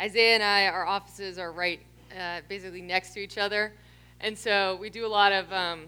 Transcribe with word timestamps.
Isaiah 0.00 0.34
and 0.34 0.42
I, 0.42 0.66
our 0.66 0.86
offices 0.86 1.38
are 1.38 1.50
right 1.52 1.80
uh, 2.16 2.40
basically 2.48 2.82
next 2.82 3.14
to 3.14 3.20
each 3.20 3.38
other. 3.38 3.72
And 4.20 4.36
so 4.36 4.76
we 4.80 4.90
do 4.90 5.06
a 5.06 5.08
lot 5.08 5.32
of, 5.32 5.52
um, 5.52 5.86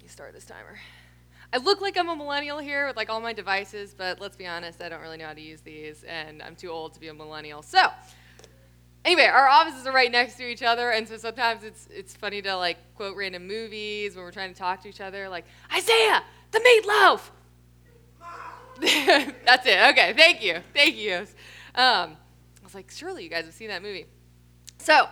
you 0.00 0.08
start 0.08 0.32
this 0.32 0.44
timer. 0.44 0.78
I 1.52 1.58
look 1.58 1.80
like 1.80 1.98
I'm 1.98 2.08
a 2.08 2.16
millennial 2.16 2.58
here 2.58 2.86
with 2.86 2.96
like 2.96 3.10
all 3.10 3.20
my 3.20 3.32
devices, 3.32 3.94
but 3.96 4.20
let's 4.20 4.36
be 4.36 4.46
honest, 4.46 4.80
I 4.80 4.88
don't 4.88 5.02
really 5.02 5.18
know 5.18 5.26
how 5.26 5.34
to 5.34 5.40
use 5.40 5.60
these, 5.60 6.02
and 6.04 6.42
I'm 6.42 6.56
too 6.56 6.70
old 6.70 6.94
to 6.94 7.00
be 7.00 7.08
a 7.08 7.14
millennial. 7.14 7.60
So, 7.60 7.88
anyway, 9.04 9.26
our 9.26 9.48
offices 9.48 9.86
are 9.86 9.92
right 9.92 10.10
next 10.10 10.36
to 10.36 10.48
each 10.48 10.62
other, 10.62 10.92
and 10.92 11.06
so 11.06 11.18
sometimes 11.18 11.62
it's 11.62 11.88
it's 11.90 12.16
funny 12.16 12.40
to 12.40 12.56
like 12.56 12.78
quote 12.94 13.18
random 13.18 13.46
movies 13.46 14.16
when 14.16 14.24
we're 14.24 14.32
trying 14.32 14.50
to 14.50 14.58
talk 14.58 14.82
to 14.84 14.88
each 14.88 15.02
other, 15.02 15.28
like 15.28 15.44
Isaiah, 15.74 16.22
the 16.52 16.58
meatloaf. 16.60 17.20
That's 19.44 19.66
it. 19.66 19.90
Okay, 19.90 20.14
thank 20.16 20.42
you, 20.42 20.60
thank 20.72 20.96
you. 20.96 21.26
Um, 21.74 22.16
was 22.72 22.74
like, 22.74 22.90
surely 22.90 23.22
you 23.22 23.28
guys 23.28 23.44
have 23.44 23.54
seen 23.54 23.68
that 23.68 23.82
movie. 23.82 24.06
So, 24.78 25.06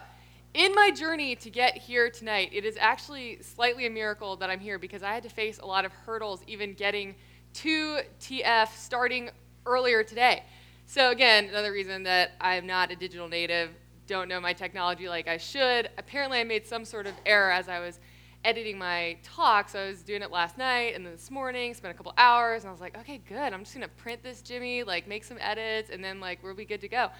in 0.55 0.75
my 0.75 0.91
journey 0.91 1.37
to 1.37 1.51
get 1.51 1.77
here 1.77 2.11
tonight, 2.11 2.51
it 2.53 2.65
is 2.65 2.77
actually 2.81 3.41
slightly 3.43 3.87
a 3.87 3.91
miracle 3.91 4.35
that 4.37 4.51
I'm 4.51 4.59
here 4.59 4.79
because 4.79 5.03
I 5.03 5.13
had 5.13 5.23
to 5.25 5.29
face 5.29 5.59
a 5.59 5.67
lot 5.67 5.85
of 5.85 5.93
hurdles 5.93 6.43
even 6.47 6.73
getting 6.73 7.15
to 7.55 8.01
TF 8.21 8.75
starting 8.75 9.31
earlier 9.67 10.03
today. 10.03 10.43
So, 10.87 11.11
again, 11.11 11.49
another 11.51 11.71
reason 11.71 12.03
that 12.05 12.33
I'm 12.41 12.67
not 12.67 12.91
a 12.91 12.97
digital 12.97 13.29
native, 13.29 13.71
don't 14.07 14.27
know 14.27 14.41
my 14.41 14.55
technology 14.55 15.09
like 15.09 15.29
I 15.29 15.37
should. 15.37 15.91
Apparently, 15.99 16.41
I 16.41 16.45
made 16.45 16.67
some 16.67 16.85
sort 16.85 17.07
of 17.07 17.13
error 17.27 17.53
as 17.53 17.69
I 17.69 17.79
was 17.79 18.01
editing 18.43 18.79
my 18.79 19.19
talk. 19.23 19.69
So, 19.69 19.81
I 19.81 19.87
was 19.87 20.03
doing 20.03 20.23
it 20.23 20.31
last 20.31 20.57
night 20.57 20.97
and 20.97 21.05
then 21.05 21.13
this 21.13 21.31
morning, 21.31 21.75
spent 21.75 21.95
a 21.95 21.97
couple 21.97 22.15
hours, 22.17 22.63
and 22.63 22.71
I 22.71 22.73
was 22.73 22.81
like, 22.81 22.99
okay, 22.99 23.21
good. 23.29 23.53
I'm 23.53 23.63
just 23.63 23.75
going 23.75 23.87
to 23.87 23.95
print 23.95 24.23
this, 24.23 24.41
Jimmy, 24.41 24.83
like 24.83 25.07
make 25.07 25.23
some 25.23 25.39
edits, 25.39 25.91
and 25.91 26.03
then 26.03 26.19
like 26.19 26.43
we'll 26.43 26.55
be 26.55 26.65
good 26.65 26.81
to 26.81 26.89
go. 26.89 27.11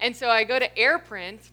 And 0.00 0.14
so 0.14 0.28
I 0.28 0.44
go 0.44 0.58
to 0.58 0.68
AirPrint 0.70 1.50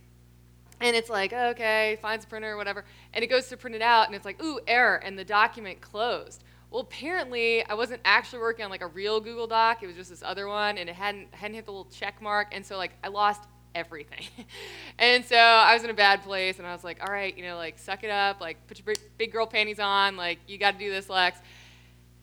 and 0.81 0.95
it's 0.95 1.09
like, 1.09 1.31
okay, 1.31 1.97
finds 2.01 2.25
a 2.25 2.27
printer 2.27 2.51
or 2.51 2.57
whatever. 2.57 2.83
And 3.13 3.23
it 3.23 3.27
goes 3.27 3.47
to 3.47 3.57
print 3.57 3.75
it 3.75 3.81
out, 3.81 4.07
and 4.07 4.15
it's 4.15 4.25
like, 4.25 4.43
ooh, 4.43 4.59
error, 4.67 4.97
and 4.97 5.17
the 5.17 5.23
document 5.23 5.79
closed. 5.79 6.43
Well, 6.71 6.81
apparently, 6.81 7.65
I 7.65 7.75
wasn't 7.75 8.01
actually 8.03 8.39
working 8.39 8.65
on 8.65 8.71
like 8.71 8.81
a 8.81 8.87
real 8.87 9.19
Google 9.19 9.47
Doc. 9.47 9.83
It 9.83 9.87
was 9.87 9.95
just 9.95 10.09
this 10.09 10.23
other 10.23 10.47
one, 10.47 10.77
and 10.77 10.89
it 10.89 10.95
hadn't 10.95 11.33
hadn't 11.33 11.55
hit 11.55 11.65
the 11.65 11.71
little 11.71 11.91
check 11.91 12.21
mark, 12.21 12.47
and 12.51 12.65
so 12.65 12.77
like 12.77 12.91
I 13.03 13.09
lost 13.09 13.43
everything. 13.75 14.25
and 14.97 15.23
so 15.23 15.37
I 15.37 15.73
was 15.73 15.83
in 15.83 15.89
a 15.89 15.93
bad 15.93 16.23
place, 16.23 16.57
and 16.57 16.67
I 16.67 16.73
was 16.73 16.83
like, 16.83 17.01
all 17.01 17.13
right, 17.13 17.37
you 17.37 17.43
know, 17.43 17.55
like 17.55 17.77
suck 17.77 18.03
it 18.03 18.09
up, 18.09 18.41
like 18.41 18.57
put 18.67 18.81
your 18.83 18.95
big 19.17 19.31
girl 19.31 19.45
panties 19.45 19.79
on, 19.79 20.17
like 20.17 20.39
you 20.47 20.57
got 20.57 20.71
to 20.71 20.79
do 20.79 20.89
this, 20.91 21.09
Lex. 21.09 21.39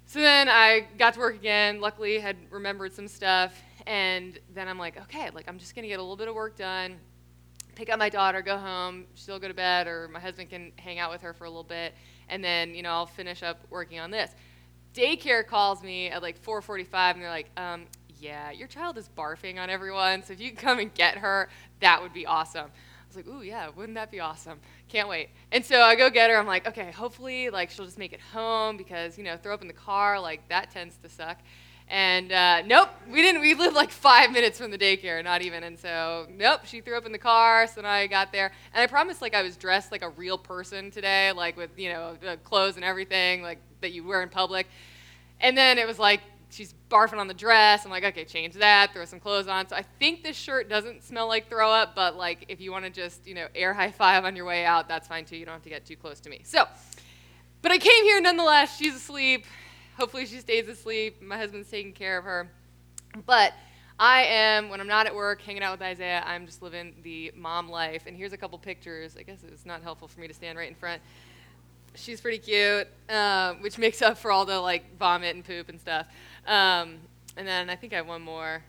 So 0.06 0.18
then 0.18 0.48
I 0.48 0.88
got 0.98 1.14
to 1.14 1.20
work 1.20 1.36
again. 1.36 1.80
Luckily, 1.80 2.18
had 2.18 2.36
remembered 2.50 2.92
some 2.92 3.06
stuff, 3.06 3.54
and 3.86 4.38
then 4.54 4.68
I'm 4.68 4.78
like, 4.78 5.00
okay, 5.02 5.30
like 5.30 5.48
I'm 5.48 5.58
just 5.58 5.74
gonna 5.74 5.88
get 5.88 5.98
a 5.98 6.02
little 6.02 6.16
bit 6.16 6.28
of 6.28 6.34
work 6.34 6.56
done 6.56 6.98
pick 7.80 7.88
up 7.88 7.98
my 7.98 8.10
daughter, 8.10 8.42
go 8.42 8.58
home, 8.58 9.06
she'll 9.14 9.38
go 9.38 9.48
to 9.48 9.54
bed, 9.54 9.86
or 9.86 10.06
my 10.08 10.20
husband 10.20 10.50
can 10.50 10.70
hang 10.76 10.98
out 10.98 11.10
with 11.10 11.22
her 11.22 11.32
for 11.32 11.44
a 11.44 11.48
little 11.48 11.64
bit, 11.64 11.94
and 12.28 12.44
then 12.44 12.74
you 12.74 12.82
know 12.82 12.90
I'll 12.90 13.06
finish 13.06 13.42
up 13.42 13.64
working 13.70 13.98
on 13.98 14.10
this. 14.10 14.30
Daycare 14.92 15.46
calls 15.46 15.82
me 15.82 16.08
at 16.08 16.20
like 16.20 16.38
4:45, 16.38 17.14
and 17.14 17.22
they're 17.22 17.30
like, 17.30 17.48
um, 17.56 17.86
"Yeah, 18.18 18.50
your 18.50 18.68
child 18.68 18.98
is 18.98 19.08
barfing 19.16 19.58
on 19.58 19.70
everyone, 19.70 20.22
so 20.22 20.34
if 20.34 20.40
you 20.40 20.48
can 20.50 20.58
come 20.58 20.78
and 20.78 20.92
get 20.92 21.18
her, 21.18 21.48
that 21.80 22.02
would 22.02 22.12
be 22.12 22.26
awesome." 22.26 22.66
I 22.66 23.06
was 23.06 23.16
like, 23.16 23.26
"Ooh, 23.28 23.42
yeah, 23.42 23.70
wouldn't 23.74 23.94
that 23.94 24.10
be 24.10 24.20
awesome? 24.20 24.60
Can't 24.88 25.08
wait." 25.08 25.30
And 25.50 25.64
so 25.64 25.80
I 25.80 25.94
go 25.94 26.10
get 26.10 26.28
her. 26.28 26.36
I'm 26.36 26.46
like, 26.46 26.66
"Okay, 26.66 26.90
hopefully, 26.90 27.48
like 27.48 27.70
she'll 27.70 27.86
just 27.86 27.98
make 27.98 28.12
it 28.12 28.20
home 28.20 28.76
because 28.76 29.16
you 29.16 29.24
know 29.24 29.38
throw 29.38 29.54
up 29.54 29.62
in 29.62 29.68
the 29.68 29.72
car, 29.72 30.20
like 30.20 30.46
that 30.48 30.70
tends 30.70 30.96
to 30.98 31.08
suck." 31.08 31.38
And 31.90 32.30
uh, 32.30 32.62
nope, 32.66 32.88
we 33.10 33.20
didn't. 33.20 33.40
We 33.40 33.54
lived 33.54 33.74
like 33.74 33.90
five 33.90 34.30
minutes 34.30 34.58
from 34.58 34.70
the 34.70 34.78
daycare, 34.78 35.22
not 35.24 35.42
even. 35.42 35.64
And 35.64 35.76
so, 35.76 36.28
nope, 36.30 36.60
she 36.64 36.80
threw 36.80 36.96
up 36.96 37.04
in 37.04 37.10
the 37.10 37.18
car. 37.18 37.66
So 37.66 37.74
then 37.76 37.86
I 37.86 38.06
got 38.06 38.30
there, 38.30 38.52
and 38.72 38.80
I 38.80 38.86
promised 38.86 39.20
like 39.20 39.34
I 39.34 39.42
was 39.42 39.56
dressed 39.56 39.90
like 39.90 40.02
a 40.02 40.10
real 40.10 40.38
person 40.38 40.92
today, 40.92 41.32
like 41.32 41.56
with 41.56 41.76
you 41.76 41.92
know 41.92 42.16
the 42.20 42.36
clothes 42.44 42.76
and 42.76 42.84
everything, 42.84 43.42
like 43.42 43.58
that 43.80 43.90
you 43.90 44.06
wear 44.06 44.22
in 44.22 44.28
public. 44.28 44.68
And 45.40 45.58
then 45.58 45.78
it 45.78 45.86
was 45.86 45.98
like 45.98 46.20
she's 46.50 46.74
barfing 46.88 47.18
on 47.18 47.26
the 47.26 47.34
dress. 47.34 47.84
I'm 47.84 47.90
like, 47.90 48.04
okay, 48.04 48.24
change 48.24 48.54
that, 48.54 48.92
throw 48.92 49.04
some 49.04 49.18
clothes 49.18 49.48
on. 49.48 49.66
So 49.68 49.74
I 49.74 49.82
think 49.98 50.22
this 50.22 50.36
shirt 50.36 50.68
doesn't 50.68 51.02
smell 51.02 51.26
like 51.26 51.48
throw 51.48 51.72
up, 51.72 51.96
but 51.96 52.16
like 52.16 52.44
if 52.48 52.60
you 52.60 52.70
want 52.70 52.84
to 52.84 52.90
just 52.92 53.26
you 53.26 53.34
know 53.34 53.48
air 53.52 53.74
high 53.74 53.90
five 53.90 54.24
on 54.24 54.36
your 54.36 54.44
way 54.44 54.64
out, 54.64 54.86
that's 54.86 55.08
fine 55.08 55.24
too. 55.24 55.36
You 55.36 55.44
don't 55.44 55.54
have 55.54 55.62
to 55.64 55.70
get 55.70 55.86
too 55.86 55.96
close 55.96 56.20
to 56.20 56.30
me. 56.30 56.42
So, 56.44 56.68
but 57.62 57.72
I 57.72 57.78
came 57.78 58.04
here 58.04 58.20
nonetheless. 58.20 58.76
She's 58.76 58.94
asleep. 58.94 59.44
Hopefully, 60.00 60.24
she 60.24 60.38
stays 60.38 60.66
asleep. 60.66 61.20
My 61.20 61.36
husband's 61.36 61.68
taking 61.68 61.92
care 61.92 62.16
of 62.16 62.24
her. 62.24 62.48
But 63.26 63.52
I 63.98 64.22
am, 64.22 64.70
when 64.70 64.80
I'm 64.80 64.86
not 64.86 65.04
at 65.04 65.14
work 65.14 65.42
hanging 65.42 65.62
out 65.62 65.72
with 65.72 65.82
Isaiah, 65.82 66.24
I'm 66.26 66.46
just 66.46 66.62
living 66.62 66.94
the 67.02 67.30
mom 67.36 67.68
life. 67.68 68.04
And 68.06 68.16
here's 68.16 68.32
a 68.32 68.38
couple 68.38 68.56
pictures. 68.56 69.14
I 69.18 69.24
guess 69.24 69.40
it's 69.46 69.66
not 69.66 69.82
helpful 69.82 70.08
for 70.08 70.20
me 70.20 70.26
to 70.26 70.32
stand 70.32 70.56
right 70.56 70.70
in 70.70 70.74
front. 70.74 71.02
She's 71.94 72.18
pretty 72.18 72.38
cute, 72.38 72.88
um, 73.10 73.60
which 73.60 73.76
makes 73.76 74.00
up 74.00 74.16
for 74.16 74.32
all 74.32 74.46
the 74.46 74.58
like 74.58 74.96
vomit 74.98 75.34
and 75.34 75.44
poop 75.44 75.68
and 75.68 75.78
stuff. 75.78 76.06
Um, 76.46 76.94
and 77.36 77.46
then 77.46 77.68
I 77.68 77.76
think 77.76 77.92
I 77.92 77.96
have 77.96 78.08
one 78.08 78.22
more. 78.22 78.62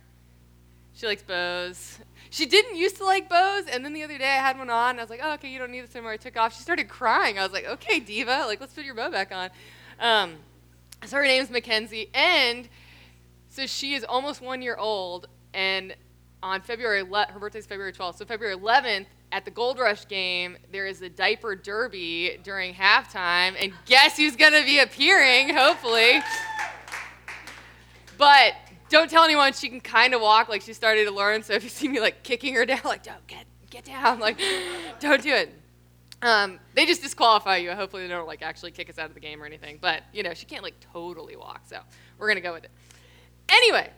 She 0.95 1.05
likes 1.07 1.23
bows. 1.23 1.99
She 2.29 2.45
didn't 2.45 2.75
used 2.75 2.97
to 2.97 3.05
like 3.05 3.29
bows, 3.29 3.67
and 3.71 3.85
then 3.85 3.93
the 3.93 4.03
other 4.03 4.17
day 4.17 4.31
I 4.31 4.41
had 4.41 4.57
one 4.57 4.69
on. 4.69 4.89
And 4.89 4.99
I 4.99 5.03
was 5.03 5.09
like, 5.09 5.21
"Oh, 5.23 5.31
okay, 5.35 5.49
you 5.49 5.59
don't 5.59 5.71
need 5.71 5.85
this 5.85 5.95
anymore." 5.95 6.11
I 6.11 6.17
took 6.17 6.35
off. 6.35 6.53
She 6.57 6.61
started 6.61 6.89
crying. 6.89 7.39
I 7.39 7.43
was 7.43 7.53
like, 7.53 7.65
"Okay, 7.65 8.01
diva, 8.01 8.43
like 8.47 8.59
let's 8.59 8.73
put 8.73 8.83
your 8.83 8.95
bow 8.95 9.09
back 9.09 9.31
on." 9.31 9.49
Um, 9.97 10.35
so 11.05 11.17
her 11.17 11.23
name's 11.23 11.49
Mackenzie, 11.49 12.09
and 12.13 12.69
so 13.49 13.65
she 13.65 13.93
is 13.93 14.03
almost 14.03 14.41
one 14.41 14.61
year 14.61 14.77
old, 14.77 15.27
and 15.53 15.95
on 16.43 16.61
February, 16.61 17.03
le- 17.03 17.27
her 17.27 17.39
birthday's 17.39 17.65
February 17.65 17.93
12th, 17.93 18.17
so 18.17 18.25
February 18.25 18.55
11th, 18.55 19.05
at 19.31 19.45
the 19.45 19.51
Gold 19.51 19.79
Rush 19.79 20.07
game, 20.07 20.57
there 20.71 20.85
is 20.85 21.01
a 21.01 21.09
diaper 21.09 21.55
derby 21.55 22.39
during 22.43 22.73
halftime, 22.73 23.55
and 23.59 23.73
guess 23.85 24.17
who's 24.17 24.35
going 24.35 24.53
to 24.53 24.63
be 24.63 24.79
appearing, 24.79 25.55
hopefully? 25.55 26.21
But 28.17 28.53
don't 28.89 29.09
tell 29.09 29.23
anyone 29.23 29.53
she 29.53 29.69
can 29.69 29.79
kind 29.79 30.13
of 30.13 30.21
walk 30.21 30.49
like 30.49 30.61
she 30.61 30.73
started 30.73 31.05
to 31.05 31.11
learn, 31.11 31.43
so 31.43 31.53
if 31.53 31.63
you 31.63 31.69
see 31.69 31.87
me 31.87 31.99
like 31.99 32.23
kicking 32.23 32.53
her 32.55 32.65
down, 32.65 32.81
like, 32.83 33.03
don't 33.03 33.25
get, 33.27 33.45
get 33.69 33.85
down, 33.85 34.19
like, 34.19 34.39
don't 34.99 35.23
do 35.23 35.33
it. 35.33 35.60
Um, 36.21 36.59
they 36.75 36.85
just 36.85 37.01
disqualify 37.01 37.57
you. 37.57 37.71
Hopefully, 37.71 38.03
they 38.03 38.09
don't 38.09 38.27
like 38.27 38.41
actually 38.41 38.71
kick 38.71 38.89
us 38.89 38.99
out 38.99 39.07
of 39.07 39.13
the 39.13 39.19
game 39.19 39.41
or 39.41 39.45
anything. 39.45 39.79
But 39.81 40.03
you 40.13 40.23
know, 40.23 40.33
she 40.33 40.45
can't 40.45 40.63
like 40.63 40.75
totally 40.93 41.35
walk, 41.35 41.61
so 41.65 41.79
we're 42.17 42.27
gonna 42.27 42.41
go 42.41 42.53
with 42.53 42.63
it. 42.63 42.71
Anyway, 43.49 43.89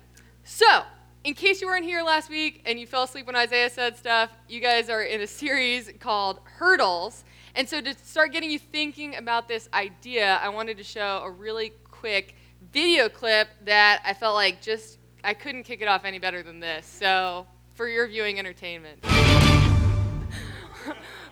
so 0.44 0.84
in 1.24 1.34
case 1.34 1.62
you 1.62 1.68
weren't 1.68 1.86
here 1.86 2.02
last 2.02 2.30
week 2.30 2.62
and 2.66 2.80
you 2.80 2.88
fell 2.88 3.04
asleep 3.04 3.28
when 3.28 3.36
Isaiah 3.36 3.70
said 3.70 3.98
stuff, 3.98 4.30
you 4.50 4.60
guys 4.60 4.90
are 4.90 5.04
in 5.04 5.22
a 5.22 5.28
series 5.28 5.92
called 6.00 6.40
Hurdles. 6.44 7.24
And 7.56 7.70
so 7.70 7.82
to 7.82 7.94
start 8.04 8.32
getting 8.32 8.50
you 8.50 8.60
thinking 8.60 9.16
about 9.16 9.48
this 9.48 9.70
idea, 9.74 10.40
I 10.42 10.50
wanted 10.50 10.78
to 10.78 10.84
show 10.84 11.22
a 11.24 11.32
really 11.32 11.74
quick 11.92 12.36
video 12.72 13.10
clip 13.10 13.48
that 13.66 14.02
I 14.06 14.14
felt 14.14 14.36
like 14.36 14.62
just 14.62 14.98
I 15.24 15.34
couldn't 15.34 15.64
kick 15.64 15.82
it 15.82 15.88
off 15.88 16.04
any 16.04 16.20
better 16.20 16.44
than 16.44 16.60
this. 16.60 16.86
So 16.86 17.46
for 17.74 17.88
your 17.88 18.08
viewing 18.08 18.40
entertainment. 18.40 19.04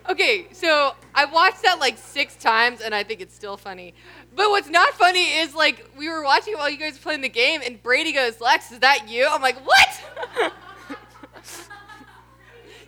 Okay, 0.10 0.48
so 0.52 0.96
I 1.14 1.26
watched 1.26 1.62
that 1.62 1.80
like 1.80 1.98
six 1.98 2.36
times 2.36 2.82
and 2.82 2.94
I 2.96 3.04
think 3.04 3.22
it's 3.22 3.36
still 3.36 3.56
funny. 3.56 3.94
But 4.36 4.50
what's 4.50 4.70
not 4.70 4.94
funny 4.94 5.26
is 5.26 5.54
like 5.54 5.90
we 5.98 6.10
were 6.10 6.24
watching 6.24 6.56
while 6.56 6.70
you 6.70 6.78
guys 6.78 6.94
were 6.94 7.04
playing 7.04 7.22
the 7.22 7.30
game 7.30 7.62
and 7.64 7.82
Brady 7.82 8.12
goes, 8.12 8.42
Lex, 8.42 8.72
is 8.72 8.80
that 8.80 9.08
you? 9.08 9.28
I'm 9.30 9.42
like, 9.42 9.58
what? 9.66 10.02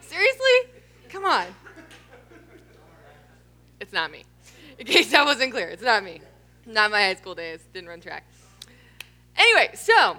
Seriously? 0.01 0.81
Come 1.09 1.25
on. 1.25 1.45
It's 3.79 3.93
not 3.93 4.11
me. 4.11 4.23
In 4.79 4.85
case 4.87 5.11
that 5.11 5.25
wasn't 5.25 5.51
clear, 5.51 5.67
it's 5.67 5.83
not 5.83 6.03
me. 6.03 6.21
Not 6.65 6.89
my 6.89 7.01
high 7.01 7.15
school 7.15 7.35
days. 7.35 7.59
Didn't 7.73 7.89
run 7.89 8.01
track. 8.01 8.25
Anyway, 9.35 9.71
so 9.75 10.17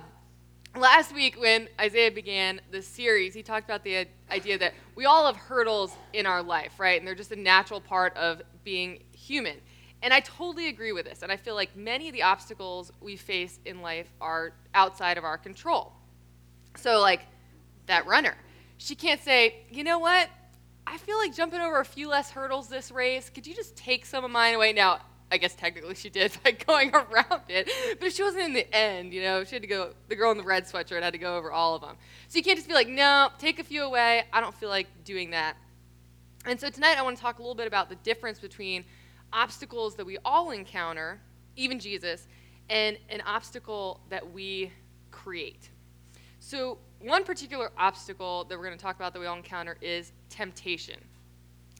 last 0.76 1.14
week 1.14 1.40
when 1.40 1.68
Isaiah 1.80 2.10
began 2.10 2.60
the 2.70 2.82
series, 2.82 3.34
he 3.34 3.42
talked 3.42 3.64
about 3.64 3.84
the 3.84 4.06
idea 4.30 4.58
that 4.58 4.74
we 4.94 5.04
all 5.04 5.26
have 5.26 5.36
hurdles 5.36 5.92
in 6.12 6.26
our 6.26 6.42
life, 6.42 6.78
right? 6.78 6.98
And 6.98 7.06
they're 7.06 7.14
just 7.14 7.32
a 7.32 7.36
natural 7.36 7.80
part 7.80 8.16
of 8.16 8.42
being 8.64 9.02
human. 9.12 9.56
And 10.02 10.12
I 10.12 10.20
totally 10.20 10.68
agree 10.68 10.92
with 10.92 11.06
this. 11.06 11.22
And 11.22 11.32
I 11.32 11.36
feel 11.36 11.54
like 11.54 11.74
many 11.76 12.08
of 12.08 12.12
the 12.12 12.22
obstacles 12.22 12.92
we 13.00 13.16
face 13.16 13.58
in 13.64 13.80
life 13.80 14.12
are 14.20 14.52
outside 14.74 15.16
of 15.16 15.24
our 15.24 15.38
control. 15.38 15.92
So, 16.76 17.00
like 17.00 17.22
that 17.86 18.06
runner, 18.06 18.36
she 18.76 18.94
can't 18.94 19.22
say, 19.22 19.64
you 19.70 19.84
know 19.84 19.98
what? 19.98 20.28
I 20.86 20.98
feel 20.98 21.16
like 21.16 21.34
jumping 21.34 21.60
over 21.60 21.80
a 21.80 21.84
few 21.84 22.08
less 22.08 22.30
hurdles 22.30 22.68
this 22.68 22.90
race. 22.90 23.30
Could 23.30 23.46
you 23.46 23.54
just 23.54 23.76
take 23.76 24.04
some 24.04 24.24
of 24.24 24.30
mine 24.30 24.54
away? 24.54 24.72
Now, 24.72 25.00
I 25.34 25.36
guess 25.36 25.56
technically 25.56 25.96
she 25.96 26.10
did 26.10 26.32
by 26.44 26.52
going 26.52 26.94
around 26.94 27.42
it, 27.48 27.68
but 27.98 28.12
she 28.12 28.22
wasn't 28.22 28.44
in 28.44 28.52
the 28.52 28.72
end, 28.72 29.12
you 29.12 29.20
know. 29.20 29.42
She 29.42 29.56
had 29.56 29.62
to 29.62 29.68
go, 29.68 29.92
the 30.08 30.14
girl 30.14 30.30
in 30.30 30.38
the 30.38 30.44
red 30.44 30.64
sweatshirt 30.64 31.02
had 31.02 31.12
to 31.12 31.18
go 31.18 31.36
over 31.36 31.50
all 31.50 31.74
of 31.74 31.82
them. 31.82 31.96
So 32.28 32.38
you 32.38 32.44
can't 32.44 32.56
just 32.56 32.68
be 32.68 32.74
like, 32.74 32.88
no, 32.88 33.30
take 33.38 33.58
a 33.58 33.64
few 33.64 33.82
away. 33.82 34.22
I 34.32 34.40
don't 34.40 34.54
feel 34.54 34.68
like 34.68 34.86
doing 35.04 35.30
that. 35.30 35.56
And 36.46 36.60
so 36.60 36.70
tonight 36.70 36.98
I 36.98 37.02
want 37.02 37.16
to 37.16 37.22
talk 37.22 37.40
a 37.40 37.42
little 37.42 37.56
bit 37.56 37.66
about 37.66 37.88
the 37.88 37.96
difference 37.96 38.38
between 38.38 38.84
obstacles 39.32 39.96
that 39.96 40.06
we 40.06 40.18
all 40.24 40.52
encounter, 40.52 41.20
even 41.56 41.80
Jesus, 41.80 42.28
and 42.70 42.96
an 43.08 43.20
obstacle 43.22 44.02
that 44.10 44.32
we 44.32 44.70
create. 45.10 45.68
So 46.38 46.78
one 47.00 47.24
particular 47.24 47.72
obstacle 47.76 48.44
that 48.44 48.56
we're 48.56 48.66
going 48.66 48.78
to 48.78 48.82
talk 48.82 48.94
about 48.94 49.12
that 49.14 49.18
we 49.18 49.26
all 49.26 49.36
encounter 49.36 49.78
is 49.80 50.12
temptation. 50.30 51.00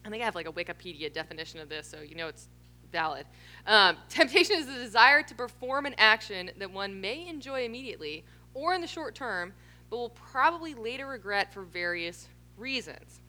I 0.03 0.09
think 0.09 0.21
I 0.21 0.25
have 0.25 0.35
like 0.35 0.49
a 0.49 0.51
Wikipedia 0.51 1.11
definition 1.13 1.61
of 1.61 1.69
this, 1.69 1.87
so 1.89 2.01
you 2.01 2.15
know 2.15 2.27
it's 2.27 2.49
valid. 2.95 3.25
Um, 3.67 3.97
temptation 4.09 4.55
is 4.55 4.67
the 4.67 4.73
desire 4.73 5.21
to 5.21 5.35
perform 5.35 5.85
an 5.85 5.95
action 5.97 6.49
that 6.57 6.71
one 6.71 7.01
may 7.01 7.27
enjoy 7.27 7.65
immediately 7.65 8.23
or 8.53 8.73
in 8.73 8.79
the 8.79 8.87
short 8.87 9.15
term, 9.15 9.51
but 9.89 9.97
will 9.97 10.09
probably 10.31 10.73
later 10.73 11.07
regret 11.07 11.53
for 11.53 11.63
various 11.63 12.29
reasons. 12.57 13.19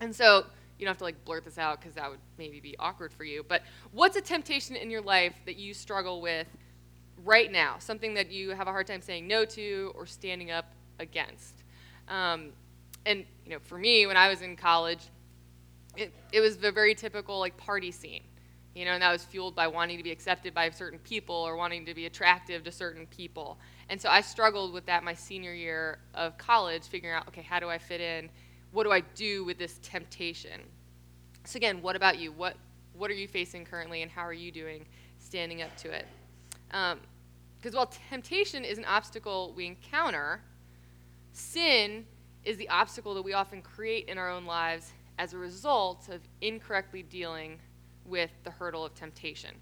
And 0.00 0.14
so 0.14 0.46
you 0.78 0.84
don't 0.84 0.90
have 0.90 0.98
to 0.98 1.04
like 1.04 1.24
blurt 1.24 1.44
this 1.44 1.58
out 1.58 1.80
because 1.80 1.94
that 1.94 2.10
would 2.10 2.18
maybe 2.38 2.58
be 2.58 2.76
awkward 2.80 3.12
for 3.12 3.22
you. 3.22 3.44
But 3.46 3.62
what's 3.92 4.16
a 4.16 4.20
temptation 4.20 4.74
in 4.74 4.90
your 4.90 5.00
life 5.00 5.34
that 5.46 5.56
you 5.56 5.74
struggle 5.74 6.20
with 6.20 6.48
right 7.24 7.52
now? 7.52 7.76
Something 7.78 8.14
that 8.14 8.32
you 8.32 8.50
have 8.50 8.66
a 8.66 8.72
hard 8.72 8.88
time 8.88 9.00
saying 9.00 9.28
no 9.28 9.44
to 9.44 9.92
or 9.94 10.06
standing 10.06 10.50
up 10.50 10.72
against. 10.98 11.62
Um, 12.08 12.48
and 13.06 13.24
you 13.44 13.52
know, 13.52 13.60
for 13.60 13.78
me, 13.78 14.08
when 14.08 14.16
I 14.16 14.28
was 14.28 14.42
in 14.42 14.56
college, 14.56 15.04
it, 15.96 16.12
it 16.32 16.40
was 16.40 16.56
the 16.56 16.72
very 16.72 16.96
typical 16.96 17.38
like 17.38 17.56
party 17.56 17.92
scene 17.92 18.24
you 18.74 18.84
know, 18.84 18.92
and 18.92 19.02
that 19.02 19.12
was 19.12 19.24
fueled 19.24 19.54
by 19.54 19.66
wanting 19.66 19.98
to 19.98 20.02
be 20.02 20.10
accepted 20.10 20.54
by 20.54 20.70
certain 20.70 20.98
people 21.00 21.34
or 21.34 21.56
wanting 21.56 21.84
to 21.86 21.94
be 21.94 22.06
attractive 22.06 22.64
to 22.64 22.72
certain 22.72 23.06
people. 23.06 23.58
And 23.88 24.00
so 24.00 24.08
I 24.08 24.22
struggled 24.22 24.72
with 24.72 24.86
that 24.86 25.04
my 25.04 25.12
senior 25.12 25.52
year 25.52 25.98
of 26.14 26.38
college, 26.38 26.84
figuring 26.84 27.14
out, 27.14 27.28
okay, 27.28 27.42
how 27.42 27.60
do 27.60 27.68
I 27.68 27.78
fit 27.78 28.00
in? 28.00 28.30
What 28.70 28.84
do 28.84 28.92
I 28.92 29.00
do 29.00 29.44
with 29.44 29.58
this 29.58 29.78
temptation? 29.82 30.62
So 31.44 31.58
again, 31.58 31.82
what 31.82 31.96
about 31.96 32.18
you? 32.18 32.32
What 32.32 32.56
what 32.94 33.10
are 33.10 33.14
you 33.14 33.26
facing 33.26 33.64
currently, 33.64 34.02
and 34.02 34.10
how 34.10 34.22
are 34.22 34.34
you 34.34 34.52
doing 34.52 34.84
standing 35.18 35.62
up 35.62 35.74
to 35.78 35.90
it? 35.90 36.06
Because 36.68 36.92
um, 36.92 37.72
while 37.72 37.90
temptation 38.10 38.64
is 38.64 38.76
an 38.78 38.84
obstacle 38.84 39.54
we 39.56 39.66
encounter, 39.66 40.42
sin 41.32 42.04
is 42.44 42.56
the 42.58 42.68
obstacle 42.68 43.14
that 43.14 43.22
we 43.22 43.32
often 43.32 43.62
create 43.62 44.08
in 44.08 44.18
our 44.18 44.30
own 44.30 44.44
lives 44.44 44.92
as 45.18 45.32
a 45.32 45.38
result 45.38 46.08
of 46.08 46.20
incorrectly 46.40 47.02
dealing 47.02 47.58
with 48.04 48.30
the 48.44 48.50
hurdle 48.50 48.84
of 48.84 48.94
temptation. 48.94 49.54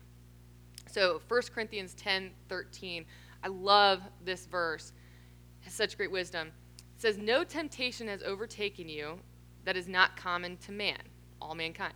So 0.86 1.20
1 1.28 1.42
Corinthians 1.54 1.94
10 1.94 2.30
13, 2.48 3.04
I 3.42 3.48
love 3.48 4.02
this 4.24 4.46
verse. 4.46 4.92
It 5.60 5.64
has 5.64 5.74
such 5.74 5.96
great 5.96 6.10
wisdom. 6.10 6.48
It 6.78 7.00
says, 7.00 7.18
No 7.18 7.44
temptation 7.44 8.08
has 8.08 8.22
overtaken 8.22 8.88
you 8.88 9.18
that 9.64 9.76
is 9.76 9.88
not 9.88 10.16
common 10.16 10.56
to 10.58 10.72
man, 10.72 10.98
all 11.40 11.54
mankind. 11.54 11.94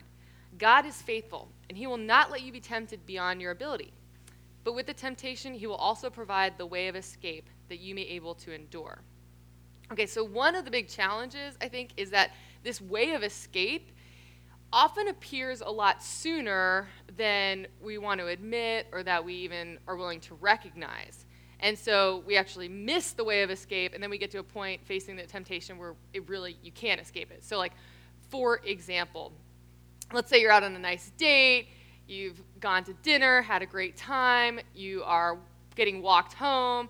God 0.58 0.86
is 0.86 1.02
faithful, 1.02 1.48
and 1.68 1.76
he 1.76 1.86
will 1.86 1.96
not 1.96 2.30
let 2.30 2.42
you 2.42 2.52
be 2.52 2.60
tempted 2.60 3.04
beyond 3.06 3.40
your 3.40 3.50
ability. 3.50 3.92
But 4.62 4.74
with 4.74 4.86
the 4.86 4.94
temptation, 4.94 5.54
he 5.54 5.66
will 5.66 5.74
also 5.74 6.08
provide 6.08 6.56
the 6.56 6.66
way 6.66 6.88
of 6.88 6.96
escape 6.96 7.48
that 7.68 7.80
you 7.80 7.94
may 7.94 8.04
be 8.04 8.10
able 8.10 8.34
to 8.36 8.54
endure. 8.54 9.02
Okay, 9.92 10.06
so 10.06 10.24
one 10.24 10.54
of 10.54 10.64
the 10.64 10.70
big 10.70 10.88
challenges, 10.88 11.56
I 11.60 11.68
think, 11.68 11.90
is 11.96 12.10
that 12.10 12.30
this 12.62 12.80
way 12.80 13.12
of 13.12 13.22
escape 13.22 13.90
often 14.74 15.06
appears 15.06 15.60
a 15.60 15.70
lot 15.70 16.02
sooner 16.02 16.88
than 17.16 17.66
we 17.80 17.96
want 17.96 18.20
to 18.20 18.26
admit 18.26 18.88
or 18.92 19.04
that 19.04 19.24
we 19.24 19.34
even 19.34 19.78
are 19.86 19.96
willing 19.96 20.18
to 20.18 20.34
recognize. 20.34 21.26
And 21.60 21.78
so 21.78 22.24
we 22.26 22.36
actually 22.36 22.68
miss 22.68 23.12
the 23.12 23.22
way 23.22 23.42
of 23.42 23.50
escape, 23.50 23.94
and 23.94 24.02
then 24.02 24.10
we 24.10 24.18
get 24.18 24.32
to 24.32 24.38
a 24.38 24.42
point 24.42 24.84
facing 24.84 25.14
the 25.14 25.22
temptation 25.22 25.78
where 25.78 25.94
it 26.12 26.28
really, 26.28 26.58
you 26.62 26.72
can't 26.72 27.00
escape 27.00 27.30
it. 27.30 27.44
So, 27.44 27.56
like, 27.56 27.72
for 28.30 28.60
example, 28.66 29.32
let's 30.12 30.28
say 30.28 30.40
you're 30.40 30.50
out 30.50 30.64
on 30.64 30.74
a 30.74 30.78
nice 30.78 31.12
date, 31.16 31.68
you've 32.08 32.42
gone 32.58 32.82
to 32.84 32.94
dinner, 32.94 33.42
had 33.42 33.62
a 33.62 33.66
great 33.66 33.96
time, 33.96 34.58
you 34.74 35.04
are 35.04 35.38
getting 35.76 36.02
walked 36.02 36.34
home, 36.34 36.88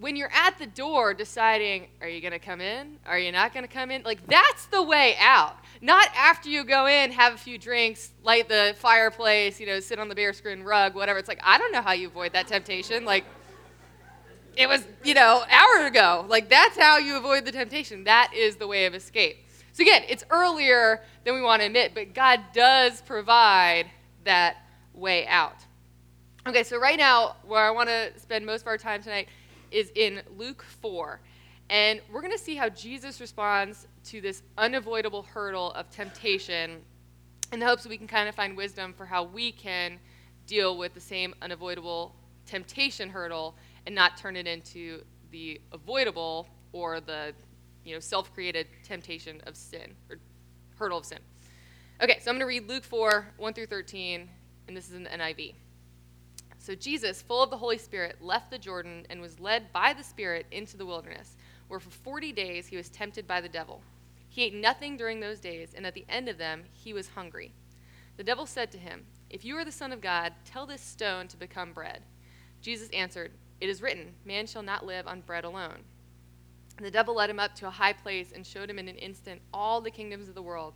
when 0.00 0.16
you're 0.16 0.32
at 0.32 0.58
the 0.58 0.66
door 0.66 1.14
deciding, 1.14 1.86
are 2.00 2.08
you 2.08 2.20
going 2.20 2.32
to 2.32 2.38
come 2.38 2.60
in? 2.60 2.98
Are 3.06 3.18
you 3.18 3.30
not 3.32 3.52
going 3.52 3.66
to 3.66 3.72
come 3.72 3.90
in? 3.90 4.02
Like, 4.02 4.26
that's 4.26 4.66
the 4.66 4.82
way 4.82 5.14
out. 5.20 5.56
Not 5.82 6.08
after 6.14 6.48
you 6.50 6.64
go 6.64 6.86
in, 6.86 7.10
have 7.12 7.34
a 7.34 7.38
few 7.38 7.56
drinks, 7.56 8.12
light 8.22 8.48
the 8.48 8.74
fireplace, 8.78 9.58
you 9.58 9.66
know, 9.66 9.80
sit 9.80 9.98
on 9.98 10.08
the 10.08 10.14
bearskin 10.14 10.62
rug, 10.62 10.94
whatever. 10.94 11.18
It's 11.18 11.28
like, 11.28 11.40
I 11.42 11.56
don't 11.56 11.72
know 11.72 11.80
how 11.80 11.92
you 11.92 12.08
avoid 12.08 12.34
that 12.34 12.46
temptation. 12.46 13.06
Like, 13.06 13.24
it 14.56 14.68
was, 14.68 14.86
you 15.04 15.14
know, 15.14 15.42
hour 15.48 15.86
ago. 15.86 16.26
Like, 16.28 16.50
that's 16.50 16.76
how 16.76 16.98
you 16.98 17.16
avoid 17.16 17.46
the 17.46 17.52
temptation. 17.52 18.04
That 18.04 18.32
is 18.34 18.56
the 18.56 18.66
way 18.66 18.84
of 18.84 18.94
escape. 18.94 19.38
So, 19.72 19.82
again, 19.82 20.02
it's 20.08 20.24
earlier 20.28 21.02
than 21.24 21.34
we 21.34 21.40
want 21.40 21.62
to 21.62 21.66
admit, 21.66 21.92
but 21.94 22.12
God 22.12 22.40
does 22.52 23.00
provide 23.00 23.86
that 24.24 24.58
way 24.92 25.26
out. 25.28 25.56
Okay, 26.46 26.62
so 26.62 26.78
right 26.78 26.98
now, 26.98 27.36
where 27.46 27.64
I 27.64 27.70
want 27.70 27.88
to 27.88 28.10
spend 28.18 28.44
most 28.44 28.62
of 28.62 28.66
our 28.66 28.78
time 28.78 29.02
tonight 29.02 29.28
is 29.70 29.92
in 29.94 30.20
Luke 30.36 30.64
4. 30.82 31.20
And 31.70 32.00
we're 32.12 32.20
going 32.20 32.32
to 32.32 32.38
see 32.38 32.56
how 32.56 32.68
Jesus 32.68 33.20
responds 33.20 33.86
to 34.04 34.20
this 34.20 34.42
unavoidable 34.56 35.22
hurdle 35.22 35.72
of 35.72 35.90
temptation 35.90 36.82
in 37.52 37.60
the 37.60 37.66
hopes 37.66 37.82
that 37.82 37.88
we 37.88 37.98
can 37.98 38.06
kind 38.06 38.28
of 38.28 38.34
find 38.34 38.56
wisdom 38.56 38.92
for 38.92 39.06
how 39.06 39.24
we 39.24 39.52
can 39.52 39.98
deal 40.46 40.76
with 40.78 40.94
the 40.94 41.00
same 41.00 41.34
unavoidable 41.42 42.14
temptation 42.46 43.08
hurdle 43.08 43.56
and 43.86 43.94
not 43.94 44.16
turn 44.16 44.36
it 44.36 44.46
into 44.46 45.02
the 45.30 45.60
avoidable 45.72 46.48
or 46.72 47.00
the 47.00 47.32
you 47.84 47.94
know 47.94 48.00
self-created 48.00 48.66
temptation 48.84 49.40
of 49.46 49.56
sin 49.56 49.94
or 50.08 50.18
hurdle 50.76 50.98
of 50.98 51.04
sin. 51.04 51.18
Okay, 52.02 52.18
so 52.20 52.30
I'm 52.30 52.38
going 52.38 52.40
to 52.40 52.46
read 52.46 52.66
Luke 52.66 52.84
4, 52.84 53.26
1 53.36 53.52
through 53.52 53.66
13, 53.66 54.26
and 54.68 54.76
this 54.76 54.88
is 54.88 54.94
in 54.94 55.04
the 55.04 55.10
NIV. 55.10 55.54
So 56.58 56.74
Jesus, 56.74 57.20
full 57.20 57.42
of 57.42 57.50
the 57.50 57.56
Holy 57.58 57.76
Spirit, 57.76 58.16
left 58.20 58.50
the 58.50 58.58
Jordan 58.58 59.06
and 59.10 59.20
was 59.20 59.38
led 59.38 59.72
by 59.72 59.92
the 59.92 60.02
Spirit 60.02 60.46
into 60.50 60.76
the 60.76 60.86
wilderness, 60.86 61.36
where 61.70 61.80
for 61.80 61.90
40 61.90 62.32
days 62.32 62.66
he 62.66 62.76
was 62.76 62.88
tempted 62.88 63.26
by 63.28 63.40
the 63.40 63.48
devil. 63.48 63.80
He 64.28 64.42
ate 64.42 64.54
nothing 64.54 64.96
during 64.96 65.20
those 65.20 65.38
days, 65.38 65.72
and 65.74 65.86
at 65.86 65.94
the 65.94 66.04
end 66.08 66.28
of 66.28 66.36
them 66.36 66.64
he 66.72 66.92
was 66.92 67.10
hungry. 67.10 67.52
The 68.16 68.24
devil 68.24 68.44
said 68.44 68.72
to 68.72 68.78
him, 68.78 69.06
If 69.30 69.44
you 69.44 69.56
are 69.56 69.64
the 69.64 69.70
Son 69.70 69.92
of 69.92 70.00
God, 70.00 70.32
tell 70.44 70.66
this 70.66 70.80
stone 70.80 71.28
to 71.28 71.36
become 71.36 71.72
bread. 71.72 72.02
Jesus 72.60 72.90
answered, 72.90 73.30
It 73.60 73.68
is 73.68 73.82
written, 73.82 74.14
Man 74.24 74.48
shall 74.48 74.62
not 74.62 74.84
live 74.84 75.06
on 75.06 75.20
bread 75.20 75.44
alone. 75.44 75.78
And 76.76 76.84
the 76.84 76.90
devil 76.90 77.14
led 77.14 77.30
him 77.30 77.38
up 77.38 77.54
to 77.56 77.68
a 77.68 77.70
high 77.70 77.92
place 77.92 78.32
and 78.34 78.44
showed 78.44 78.68
him 78.68 78.78
in 78.78 78.88
an 78.88 78.96
instant 78.96 79.40
all 79.54 79.80
the 79.80 79.90
kingdoms 79.90 80.28
of 80.28 80.34
the 80.34 80.42
world. 80.42 80.74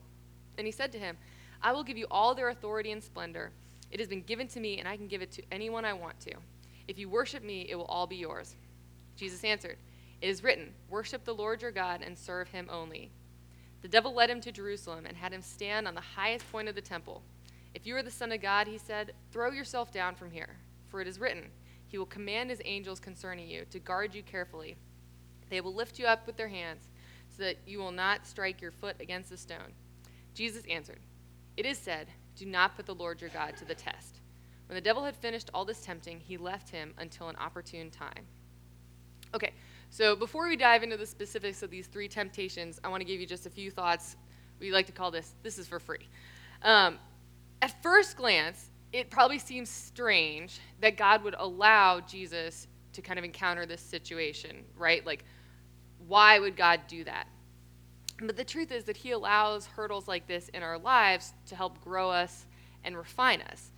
And 0.56 0.66
he 0.66 0.72
said 0.72 0.92
to 0.92 0.98
him, 0.98 1.16
I 1.60 1.72
will 1.72 1.82
give 1.82 1.98
you 1.98 2.06
all 2.10 2.34
their 2.34 2.50
authority 2.50 2.92
and 2.92 3.02
splendor. 3.02 3.50
It 3.90 3.98
has 3.98 4.08
been 4.08 4.22
given 4.22 4.46
to 4.48 4.60
me, 4.60 4.78
and 4.78 4.86
I 4.86 4.96
can 4.96 5.08
give 5.08 5.22
it 5.22 5.32
to 5.32 5.42
anyone 5.50 5.84
I 5.84 5.92
want 5.92 6.20
to. 6.20 6.34
If 6.86 6.98
you 6.98 7.08
worship 7.08 7.42
me, 7.42 7.66
it 7.68 7.74
will 7.74 7.84
all 7.86 8.06
be 8.06 8.16
yours. 8.16 8.54
Jesus 9.16 9.42
answered, 9.44 9.76
It 10.24 10.30
is 10.30 10.42
written, 10.42 10.72
Worship 10.88 11.26
the 11.26 11.34
Lord 11.34 11.60
your 11.60 11.70
God 11.70 12.00
and 12.00 12.16
serve 12.16 12.48
him 12.48 12.70
only. 12.72 13.10
The 13.82 13.88
devil 13.88 14.14
led 14.14 14.30
him 14.30 14.40
to 14.40 14.52
Jerusalem 14.52 15.04
and 15.04 15.18
had 15.18 15.34
him 15.34 15.42
stand 15.42 15.86
on 15.86 15.94
the 15.94 16.00
highest 16.00 16.50
point 16.50 16.66
of 16.66 16.74
the 16.74 16.80
temple. 16.80 17.22
If 17.74 17.86
you 17.86 17.94
are 17.96 18.02
the 18.02 18.10
Son 18.10 18.32
of 18.32 18.40
God, 18.40 18.66
he 18.66 18.78
said, 18.78 19.12
throw 19.32 19.50
yourself 19.50 19.92
down 19.92 20.14
from 20.14 20.30
here, 20.30 20.56
for 20.88 21.02
it 21.02 21.06
is 21.06 21.20
written, 21.20 21.50
He 21.88 21.98
will 21.98 22.06
command 22.06 22.48
His 22.48 22.62
angels 22.64 23.00
concerning 23.00 23.50
you 23.50 23.66
to 23.68 23.78
guard 23.78 24.14
you 24.14 24.22
carefully. 24.22 24.76
They 25.50 25.60
will 25.60 25.74
lift 25.74 25.98
you 25.98 26.06
up 26.06 26.26
with 26.26 26.38
their 26.38 26.48
hands, 26.48 26.88
so 27.28 27.42
that 27.42 27.58
you 27.66 27.78
will 27.78 27.92
not 27.92 28.26
strike 28.26 28.62
your 28.62 28.72
foot 28.72 28.96
against 29.00 29.30
a 29.30 29.36
stone. 29.36 29.74
Jesus 30.32 30.64
answered, 30.70 31.00
It 31.58 31.66
is 31.66 31.76
said, 31.76 32.06
do 32.34 32.46
not 32.46 32.76
put 32.76 32.86
the 32.86 32.94
Lord 32.94 33.20
your 33.20 33.28
God 33.28 33.58
to 33.58 33.66
the 33.66 33.74
test. 33.74 34.20
When 34.68 34.74
the 34.74 34.80
devil 34.80 35.04
had 35.04 35.16
finished 35.16 35.50
all 35.52 35.66
this 35.66 35.82
tempting, 35.82 36.20
he 36.20 36.38
left 36.38 36.70
him 36.70 36.94
until 36.96 37.28
an 37.28 37.36
opportune 37.36 37.90
time. 37.90 38.24
Okay, 39.34 39.52
so 39.94 40.16
before 40.16 40.48
we 40.48 40.56
dive 40.56 40.82
into 40.82 40.96
the 40.96 41.06
specifics 41.06 41.62
of 41.62 41.70
these 41.70 41.86
three 41.86 42.08
temptations, 42.08 42.80
I 42.82 42.88
want 42.88 43.00
to 43.02 43.04
give 43.04 43.20
you 43.20 43.28
just 43.28 43.46
a 43.46 43.50
few 43.50 43.70
thoughts. 43.70 44.16
We 44.58 44.72
like 44.72 44.86
to 44.86 44.92
call 44.92 45.12
this 45.12 45.36
this 45.44 45.56
is 45.56 45.68
for 45.68 45.78
free. 45.78 46.08
Um, 46.62 46.98
at 47.62 47.80
first 47.80 48.16
glance, 48.16 48.72
it 48.92 49.08
probably 49.08 49.38
seems 49.38 49.70
strange 49.70 50.58
that 50.80 50.96
God 50.96 51.22
would 51.22 51.36
allow 51.38 52.00
Jesus 52.00 52.66
to 52.94 53.02
kind 53.02 53.20
of 53.20 53.24
encounter 53.24 53.66
this 53.66 53.80
situation, 53.80 54.64
right? 54.76 55.06
Like, 55.06 55.24
why 56.08 56.40
would 56.40 56.56
God 56.56 56.80
do 56.88 57.04
that? 57.04 57.28
But 58.18 58.36
the 58.36 58.42
truth 58.42 58.72
is 58.72 58.82
that 58.86 58.96
He 58.96 59.12
allows 59.12 59.64
hurdles 59.64 60.08
like 60.08 60.26
this 60.26 60.48
in 60.48 60.64
our 60.64 60.76
lives 60.76 61.32
to 61.46 61.54
help 61.54 61.80
grow 61.80 62.10
us 62.10 62.46
and 62.82 62.96
refine 62.96 63.42
us. 63.42 63.70